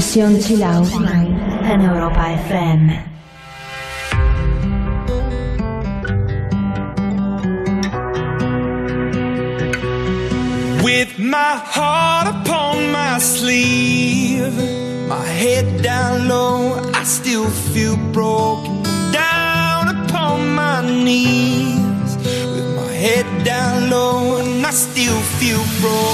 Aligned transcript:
Session 0.00 0.40
Chill 0.40 0.60
en 0.60 1.80
Europa 1.80 2.32
FM. 2.48 2.90
With 10.82 11.16
my 11.18 11.60
heart 11.74 12.26
upon 12.26 12.90
my 12.90 13.20
sleeve, 13.20 14.56
my 15.08 15.24
head 15.24 15.80
down 15.80 16.26
low, 16.26 16.74
I 16.92 17.04
still 17.04 17.48
feel 17.72 17.96
broken. 18.12 18.82
Down 19.12 19.96
upon 19.96 20.56
my 20.56 20.82
knees, 20.82 22.16
with 22.52 22.68
my 22.74 22.92
head 22.92 23.26
down 23.44 23.90
low, 23.90 24.38
and 24.38 24.66
I 24.66 24.72
still 24.72 25.20
feel 25.38 25.62
broken. 25.80 26.13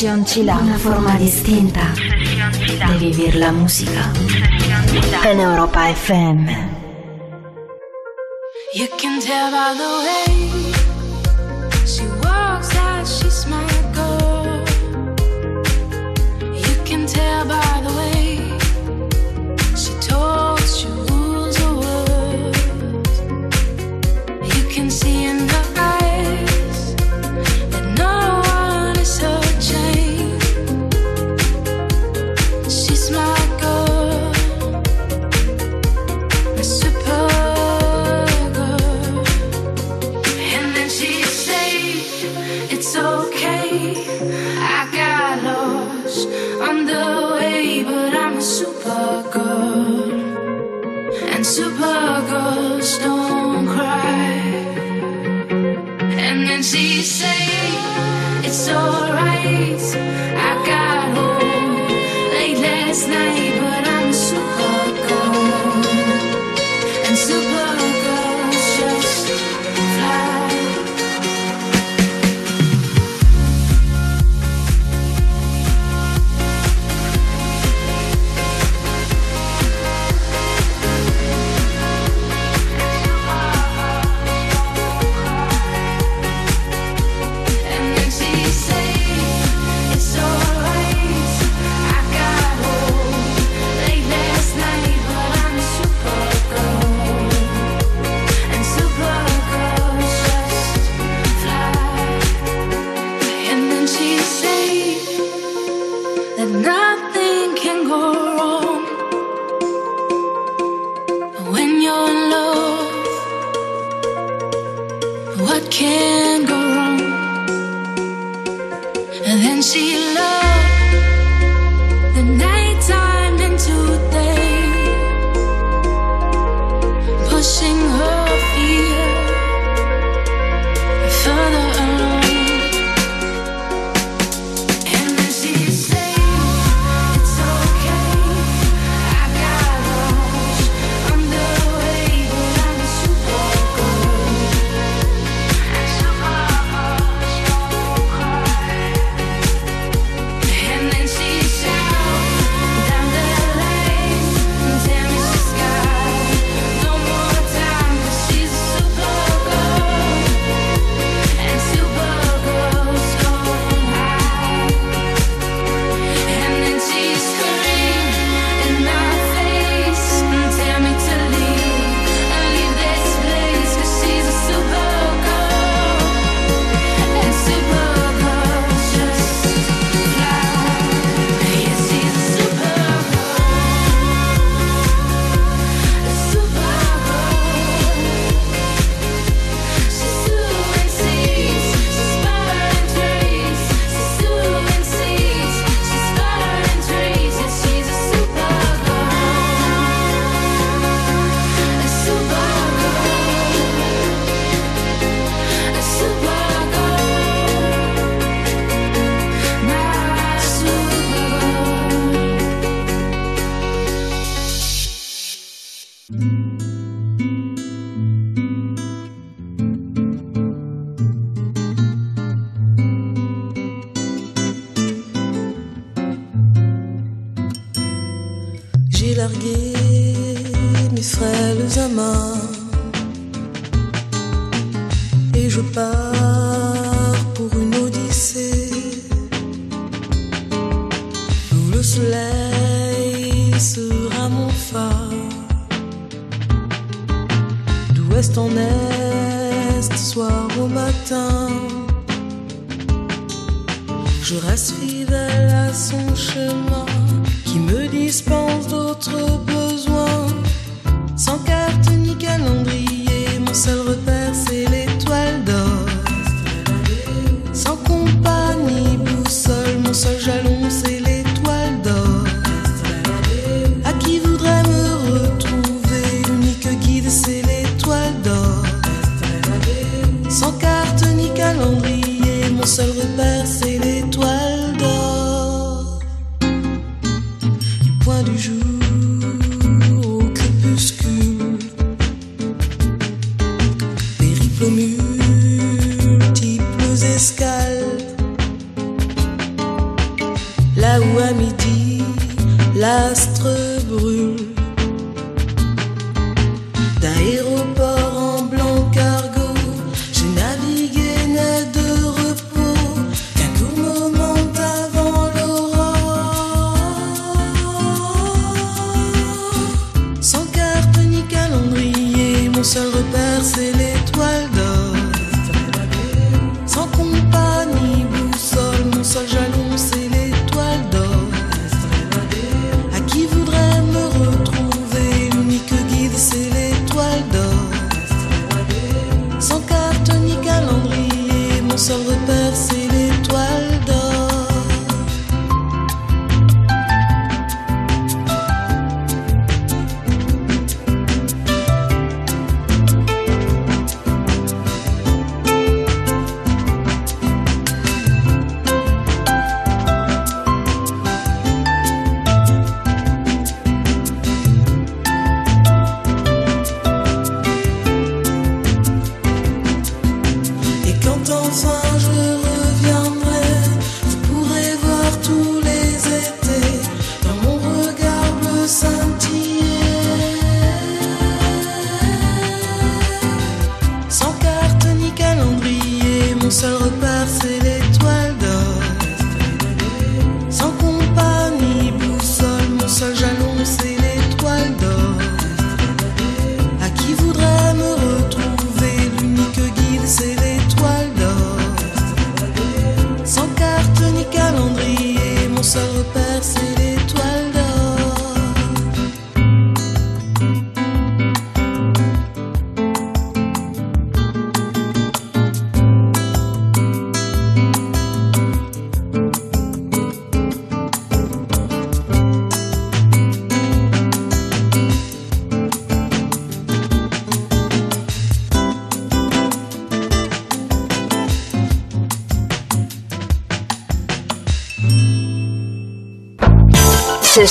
Sesión 0.00 0.24
Chill 0.24 0.48
Out. 0.48 0.62
Una 0.62 0.78
forma 0.78 1.18
distinta 1.18 1.92
de 2.88 2.98
vivir 2.98 3.34
la 3.34 3.52
música. 3.52 4.10
En 5.26 5.40
Europa 5.40 5.90
FM. 5.90 6.56
You 8.72 8.86
can 8.96 9.20
tell 9.20 9.50
by 9.50 9.74
the 9.76 9.84
way 9.84 10.19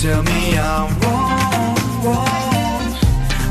tell 0.00 0.22
me 0.22 0.56
I'm 0.56 1.00
wrong, 1.00 1.74
wrong. 2.04 2.94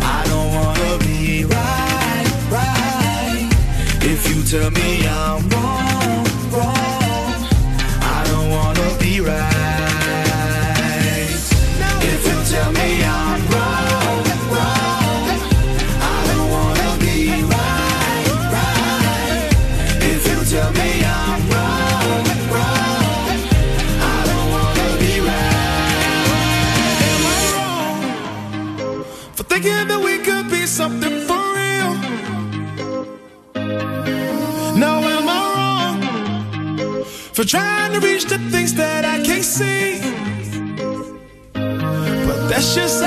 I 0.02 0.24
don't 0.28 0.50
wanna 0.56 0.98
be 1.00 1.43
right, 1.43 2.28
right. 2.50 3.50
If 4.02 4.34
you 4.34 4.43
tell 4.43 4.72
me 4.72 5.06
I'm 5.06 5.50
wrong. 5.50 5.57
to 38.30 38.38
things 38.52 38.74
that 38.74 39.06
I 39.06 39.24
can't 39.24 39.44
see. 39.44 40.02
But 41.54 42.48
that's 42.50 42.76
just 42.76 43.07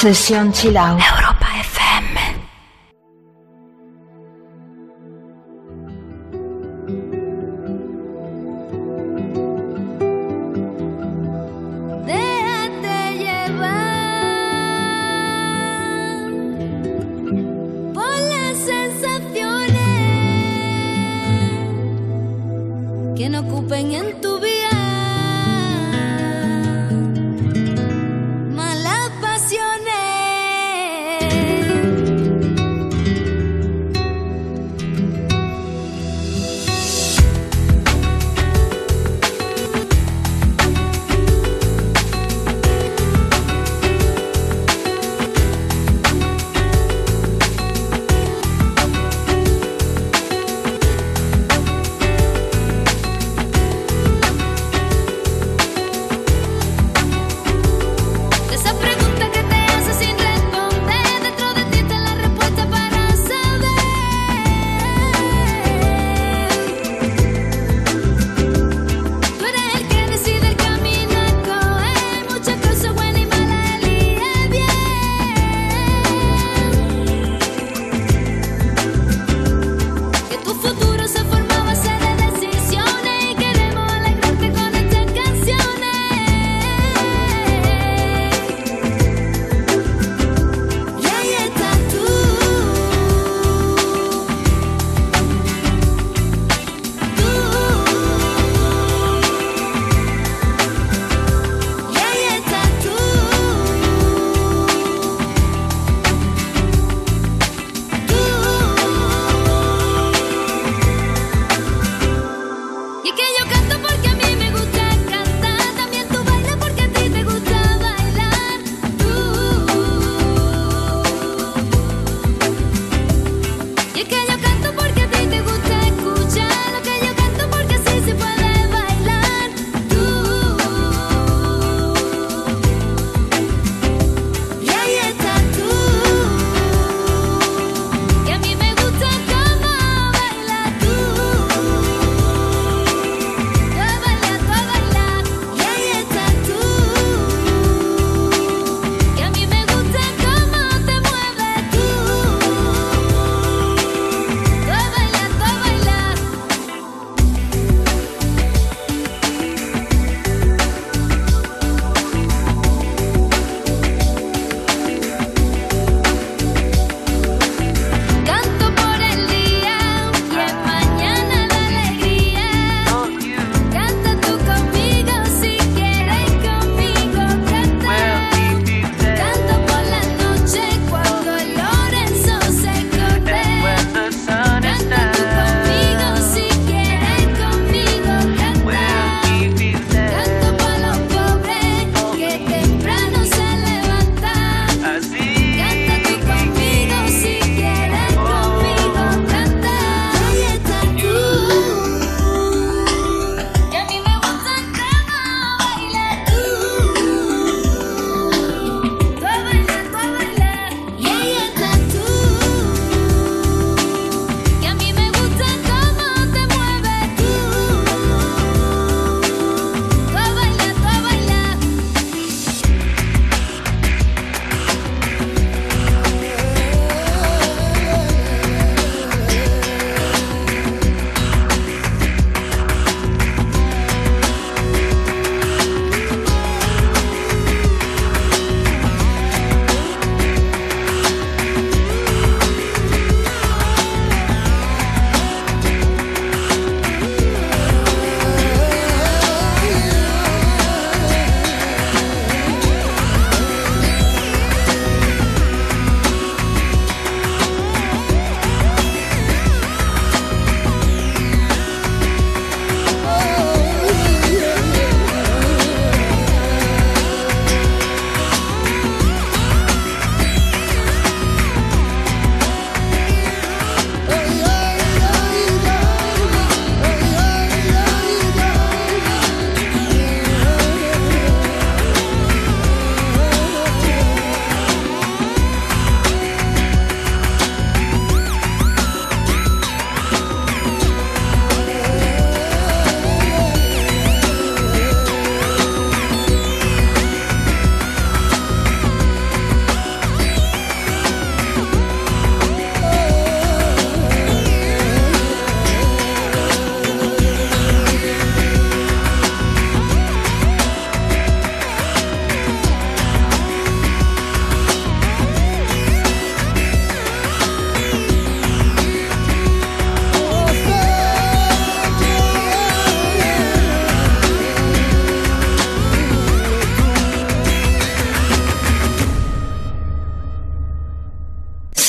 Session 0.00 0.48
sila 0.48 0.96
ng 0.96 0.98
Euro. 1.12 1.29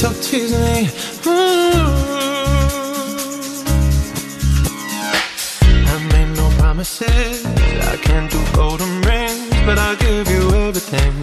so 0.00 0.10
tease 0.22 0.52
me. 0.52 0.88
Ooh. 1.26 1.72
I 5.92 6.08
made 6.12 6.34
no 6.38 6.48
promises. 6.58 7.44
I 7.44 7.98
can't 8.00 8.30
do 8.30 8.40
golden 8.54 9.02
rings, 9.02 9.50
but 9.66 9.78
I'll 9.78 9.96
give 9.96 10.26
you 10.30 10.54
everything. 10.54 11.19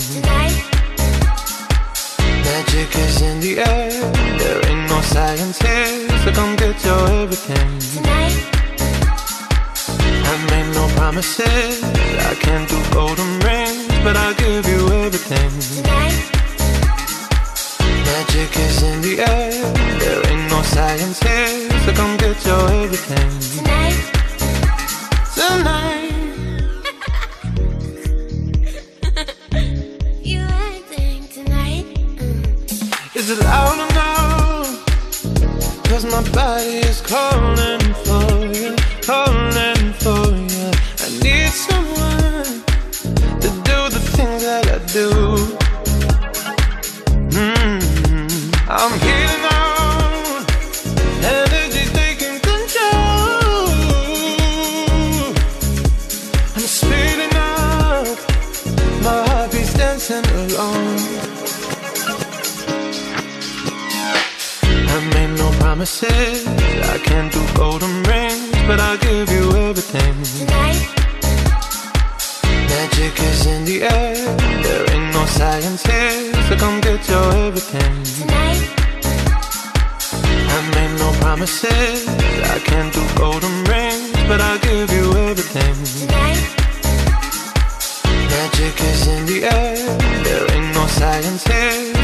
Science 90.98 91.44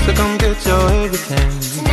so 0.06 0.14
come 0.14 0.38
get 0.38 0.66
your 0.66 0.90
everything. 0.92 1.93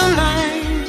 the. 0.00 0.79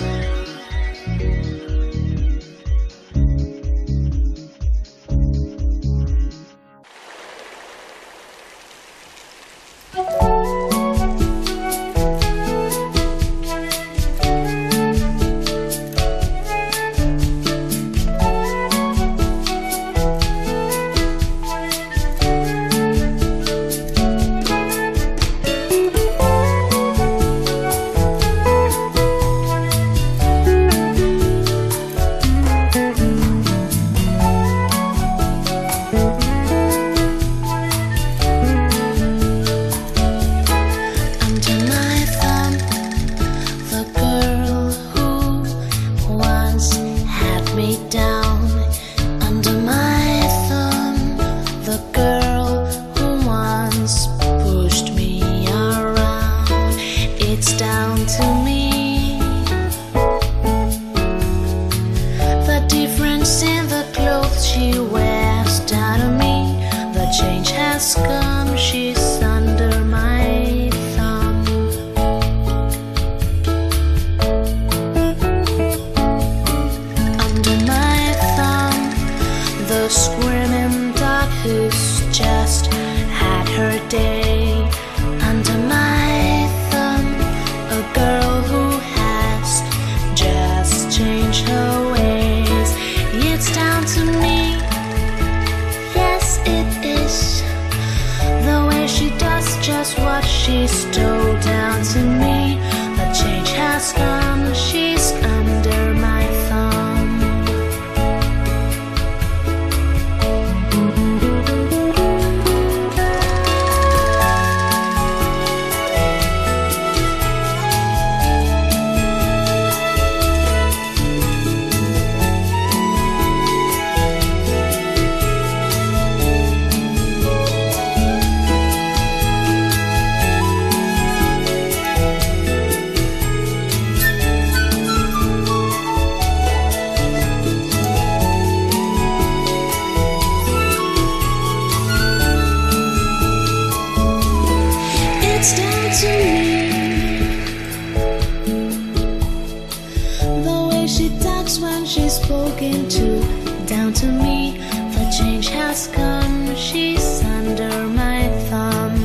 Spoken 152.12 152.90
to, 152.90 153.20
down 153.66 153.94
to 153.94 154.08
me. 154.08 154.58
The 154.96 155.06
change 155.18 155.50
has 155.50 155.88
come, 155.88 156.56
she's 156.56 157.24
under 157.24 157.88
my 157.88 158.28
thumb. 158.50 158.96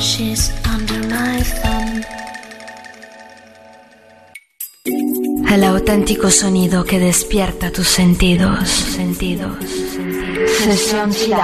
She's 0.00 0.50
under 0.74 1.00
my 1.08 1.42
thumb. 1.60 2.04
El 5.48 5.64
auténtico 5.64 6.30
sonido 6.30 6.84
que 6.84 6.98
despierta 6.98 7.70
tus 7.70 7.88
sentidos. 7.88 8.68
Sentidos. 8.68 9.56
Sesión 10.58 11.12
Chill 11.12 11.34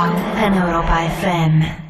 en 0.42 0.54
Europa 0.54 1.06
FM. 1.06 1.89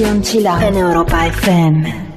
Sesión 0.00 0.22
Chill 0.22 0.46
Out 0.46 0.62
en 0.62 0.76
Europa 0.78 1.26
FM. 1.26 2.08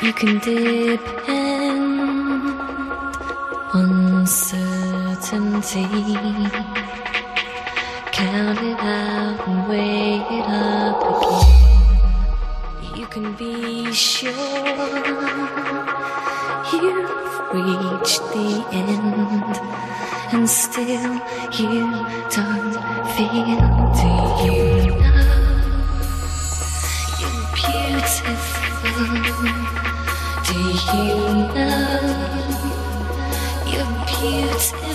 You 0.00 0.12
can 0.14 0.38
depend 0.38 1.82
on 3.74 4.26
certainty. 4.26 5.84
Count 8.12 8.62
it 8.62 8.78
out 8.80 9.46
and 9.46 9.68
weigh 9.68 10.24
it 10.30 10.46
up 10.48 11.02
again 11.22 11.33
can 13.14 13.32
be 13.34 13.92
sure 13.92 14.32
you've 16.72 17.12
reached 17.54 18.24
the 18.34 18.50
end, 18.72 19.54
and 20.32 20.50
still 20.50 21.14
you 21.52 21.84
don't 22.34 22.74
feel. 23.14 23.60
Do 23.94 24.08
you 24.42 24.58
know 24.98 25.30
you're 27.20 27.44
beautiful? 27.54 28.38
Do 30.46 30.58
you 30.90 31.14
know 31.54 32.02
you're 33.70 33.94
beautiful? 34.10 34.94